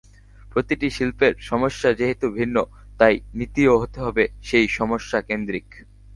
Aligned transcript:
প্রতিটি 0.51 0.87
শিল্পের 0.89 1.33
সমস্যা 1.41 1.89
যেহেতু 1.93 2.25
ভিন্ন, 2.29 2.57
তাই 2.99 3.15
নীতিও 3.35 3.73
হতে 3.77 3.99
হবে 4.01 4.23
সেই 4.43 4.67
সমস্যাকেন্দ্রিক। 4.67 5.67